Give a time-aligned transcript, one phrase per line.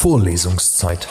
[0.00, 1.08] Vorlesungszeit.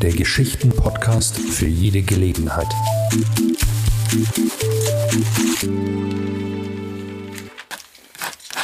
[0.00, 2.68] Der Geschichten-Podcast für jede Gelegenheit.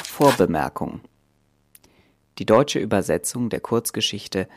[0.04, 1.02] Vorbemerkung.
[2.38, 4.48] Die deutsche Übersetzung der Kurzgeschichte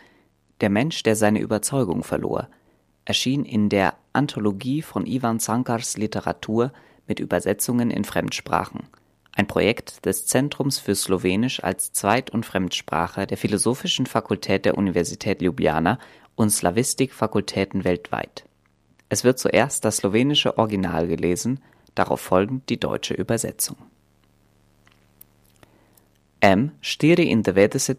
[0.61, 2.47] Der Mensch, der seine Überzeugung verlor,
[3.03, 6.71] erschien in der Anthologie von Ivan Sankars Literatur
[7.07, 8.87] mit Übersetzungen in Fremdsprachen,
[9.37, 15.41] ein Projekt des Zentrums für Slowenisch als Zweit- und Fremdsprache der Philosophischen Fakultät der Universität
[15.41, 15.99] Ljubljana
[16.35, 18.45] und Slawistik-Fakultäten weltweit.
[19.09, 21.59] Es wird zuerst das slowenische Original gelesen,
[21.93, 23.77] darauf folgend die deutsche Übersetzung.
[26.39, 26.71] M.
[26.81, 27.97] 94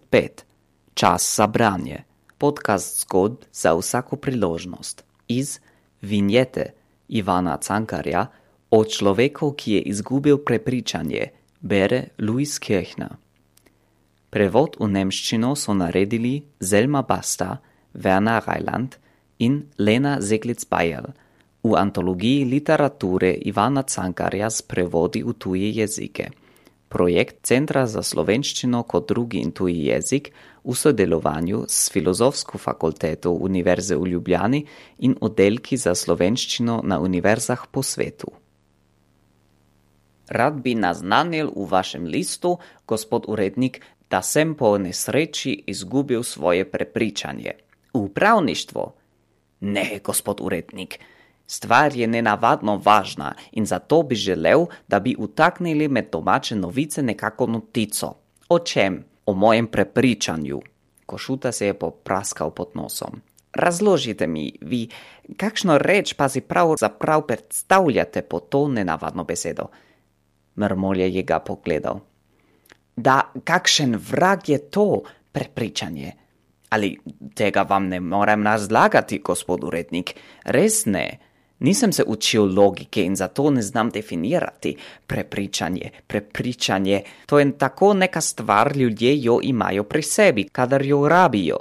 [0.96, 2.04] Čas za branje.
[2.38, 5.04] Podcast zgod za vsako priložnost.
[5.28, 5.60] Iz
[6.00, 6.72] Vinjete
[7.08, 8.30] Ivana Cankarja
[8.70, 13.16] o človeku, ki je izgubil prepričanje, bere Louis Kirchner.
[14.30, 17.56] Prevod v nemščino so naredili Zelma Basta,
[17.94, 18.98] Werner Reiland
[19.38, 21.08] in Lena Zeglic-Bajel
[21.62, 26.30] v antologiji literature Ivana Cankarja s prevodi v tuje jezike.
[26.88, 30.30] Projekt Centra za slovenščino kot drugi in tuji jezik
[30.64, 34.64] v sodelovanju s Filozofsko fakulteto Univerze v Ljubljani
[35.04, 38.47] in oddelki za slovenščino na univerzah po svetu.
[40.28, 47.52] Rad bi naznanil v vašem listu, gospod urednik, da sem po nesreči izgubil svoje prepričanje.
[47.92, 48.94] Upravništvo?
[49.60, 50.98] Ne, gospod urednik.
[51.46, 57.46] Stvar je nenavadno važna in zato bi želel, da bi utaknili med domače novice nekako
[57.46, 58.14] notico.
[58.48, 59.04] O čem?
[59.26, 60.60] O mojem prepričanju.
[61.06, 63.20] Košuta se je popraskal pod nosom.
[63.52, 64.88] Razložite mi, vi,
[65.36, 69.66] kakšno reč pa si prav zaprav predstavljate po to nenavadno besedo?
[70.58, 72.00] Mrmolje je ga pogledal.
[72.96, 75.02] Da, kakšen vrag je to
[75.32, 76.12] prepričanje?
[76.68, 76.98] Ali
[77.34, 80.14] tega vam ne morem razlagati, gospod urednik?
[80.44, 81.18] Res ne.
[81.58, 84.76] Nisem se učil logike in zato ne znam definirati
[85.06, 85.90] prepričanje.
[86.06, 91.58] Prepričanje, to je tako neka stvar, ljudje jo imajo pri sebi, kadar jo rabijo.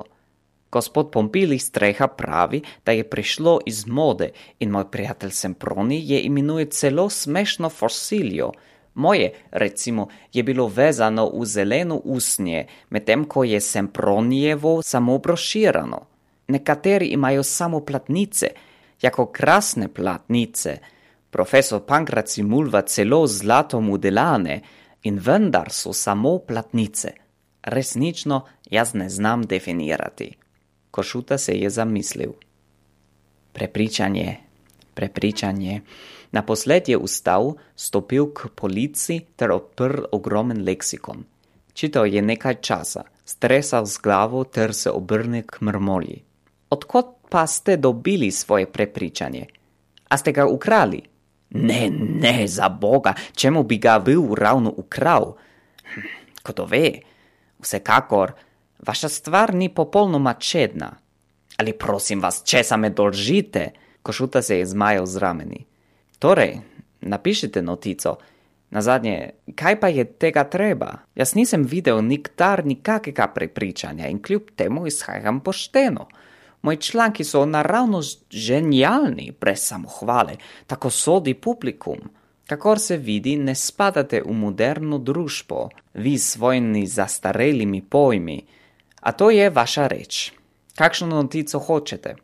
[0.71, 6.65] Gospod Pompili streha pravi, da je prišlo iz mode in moj prijatelj Semproni je imenuje
[6.65, 8.51] celo smešno fosiljo.
[8.97, 15.99] Moje, recimo, je bilo vezano v zeleno usnje, medtem ko je Sempronijevo samo broširano.
[16.47, 18.47] Nekateri imajo samo platnice,
[19.01, 20.77] jako krasne platnice.
[21.29, 24.61] Profesor Pankraci mulva celo zlato modelane
[25.03, 27.11] in vendar so samo platnice.
[27.63, 30.35] Resnično jaz ne znam definirati.
[30.91, 32.31] Košuta se je zamislil.
[33.53, 34.37] Prepričanje,
[34.93, 35.81] prepričanje.
[36.31, 41.23] Naposled je ustal, stopil k polici ter odprl ogromen leksikon.
[41.73, 46.23] Čital je nekaj časa, stresal z glavo ter se obrnil k mrmolji.
[46.69, 49.45] Odkot pa ste dobili svoje prepričanje?
[50.09, 51.01] A ste ga ukrali?
[51.49, 55.35] Ne, ne, za Boga, čemu bi ga bil ravno ukral?
[55.93, 56.01] Hm,
[56.43, 56.99] kdo ve,
[57.59, 58.33] vsekakor,
[58.83, 60.91] vaša stvar ni popolnoma čedna.
[61.57, 63.71] Ali prosim vas, česa me dolžite?
[64.03, 65.65] Košuta se je zmajal z rameni.
[66.19, 66.59] Torej,
[67.01, 68.17] napišite notico.
[68.69, 70.91] Na zadnje, kaj pa je tega treba?
[71.15, 76.07] Jaz nisem videl nikdar nikakega prepričanja in kljub temu izhajam pošteno.
[76.61, 80.35] Moji članki so naravnost genialni, brez samohvale,
[80.67, 82.09] tako sodi publikum.
[82.47, 88.45] Kakor se vidi, ne spadate v moderno družbo, vi s svojimi zastarelimi pojmi.
[89.01, 90.31] A to je vaša reč.
[90.75, 92.15] Kakšno notico hočete?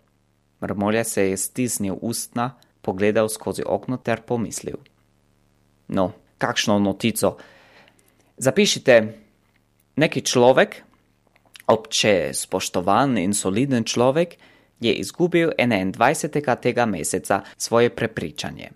[0.61, 4.77] Mrmolja se je stisnil ustna, pogledal skozi okno ter pomislil.
[5.87, 7.37] No, kakšno notico?
[8.37, 8.95] Zapišite,
[9.95, 10.83] neki človek,
[11.67, 14.35] obče spoštovan in soliden človek,
[14.83, 16.59] je izgubil 21.
[16.59, 18.71] tega meseca svoje prepričanje.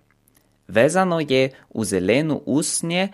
[0.68, 3.08] Vezano je v zeleno usnje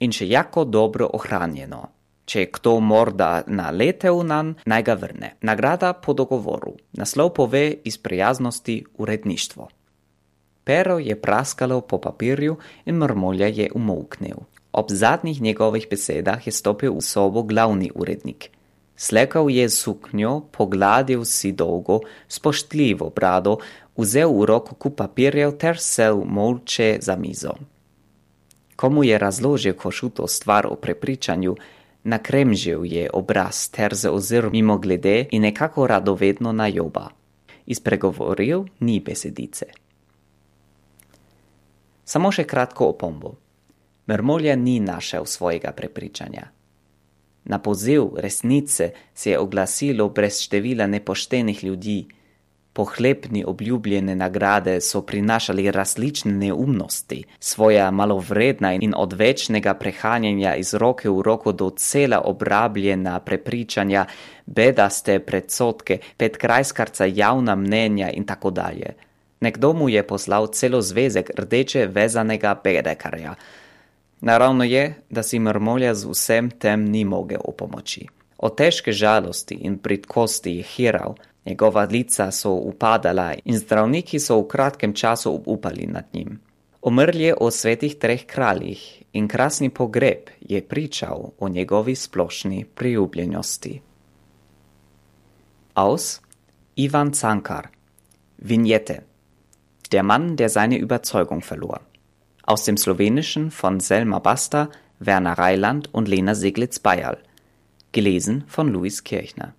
[0.00, 1.88] in še jako dobro ohranjeno.
[2.28, 5.30] Če je kdo morda naletel nan, naj ga vrne.
[5.40, 6.74] Nagrada po dogovoru.
[6.92, 9.68] Naslov pove iz prijaznosti uredništvo.
[10.68, 14.44] Pero je praskalo po papirju in mrmolja je umolknil.
[14.72, 18.50] Ob zadnjih njegovih besedah je stopil v sobo glavni urednik.
[18.96, 23.56] Slekal je suknjo, pogladil si dolgo, spoštljivo brado,
[23.96, 27.56] vzel v roko kup papirjev ter sel molče za mizo.
[28.76, 31.56] Komu je razložil košuto stvar o prepričanju,
[32.04, 37.08] nakremžil je obraz ter se ozirl mimo glede in nekako radovedno na joba.
[37.66, 39.87] Izpregovoril ni besedice.
[42.08, 43.34] Samo še kratko opombo.
[44.08, 46.46] Mrmolja ni našel svojega prepričanja.
[47.44, 52.06] Na poziv resnice se je oglasilo brez števila nepoštenih ljudi.
[52.72, 61.10] Pohlepni obljubljene nagrade so prinašali različne neumnosti, svoja malovredna in od večnega prehanjanja iz roke
[61.10, 64.06] v roko do cela obrabljena prepričanja,
[64.46, 68.94] bedaste predsotke, petkrajskarca javna mnenja in tako dalje.
[69.40, 73.34] Nekdo mu je poslal celo zvezek rdeče vezanega bedekarja.
[74.20, 78.06] Naravno je, da si mrmolja z vsem tem ni mogel opomoči.
[78.38, 81.14] O težke žalosti in pritkosti je hiral,
[81.46, 86.40] njegova lica so upadala in zdravniki so v kratkem času upali nad njim.
[86.82, 93.80] Omrl je o svetih treh kraljih in krasni pogreb je pričal o njegovi splošni priljubljenosti.
[95.74, 96.20] Aus
[96.76, 97.68] Ivan Cankar
[98.38, 99.00] Vignette
[99.92, 101.80] Der Mann, der seine Überzeugung verlor
[102.48, 104.70] aus dem Slowenischen von Selma Basta,
[105.00, 107.18] Werner Reiland und Lena Seglitz-Bayerl.
[107.92, 109.54] Gelesen von Luis Kirchner.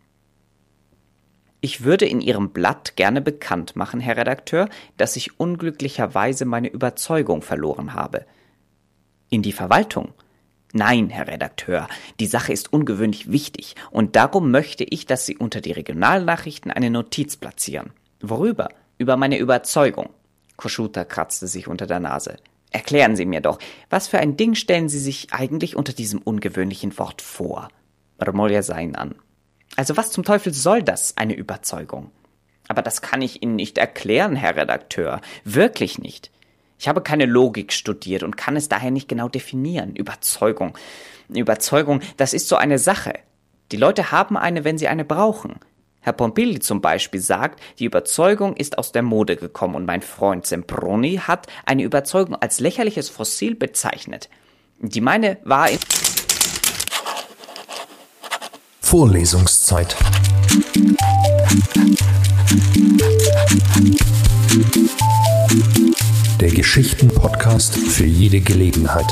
[1.62, 7.44] Ich würde in Ihrem Blatt gerne bekannt machen, Herr Redakteur, dass ich unglücklicherweise meine Überzeugung
[7.44, 8.26] verloren habe.
[9.30, 10.14] In die Verwaltung?
[10.74, 11.88] Nein, Herr Redakteur,
[12.20, 16.90] die Sache ist ungewöhnlich wichtig und darum möchte ich, dass Sie unter die Regionalnachrichten eine
[16.90, 17.92] Notiz platzieren.
[18.20, 18.70] Worüber?
[18.98, 20.10] Über meine Überzeugung.
[20.60, 22.36] Koschuta kratzte sich unter der Nase.
[22.70, 23.60] Erklären Sie mir doch,
[23.90, 27.70] was für ein Ding stellen Sie sich eigentlich unter diesem ungewöhnlichen Wort vor?
[28.20, 29.16] Marmolja sah ihn an.
[29.78, 32.12] Also was zum Teufel soll das, eine Überzeugung?
[32.68, 35.22] Aber das kann ich Ihnen nicht erklären, Herr Redakteur.
[35.46, 36.30] Wirklich nicht.
[36.78, 39.96] Ich habe keine Logik studiert und kann es daher nicht genau definieren.
[39.96, 40.78] Überzeugung.
[41.30, 43.14] Überzeugung, das ist so eine Sache.
[43.72, 45.56] Die Leute haben eine, wenn sie eine brauchen.
[46.10, 50.44] Herr Pompili zum Beispiel sagt, die Überzeugung ist aus der Mode gekommen und mein Freund
[50.48, 54.28] Semproni hat eine Überzeugung als lächerliches Fossil bezeichnet.
[54.80, 55.78] Die meine war in
[58.82, 59.96] Vorlesungszeit.
[66.42, 69.06] Der Geschichten-Podcast für jede Gelegenheit.